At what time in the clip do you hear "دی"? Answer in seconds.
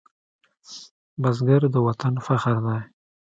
2.65-2.79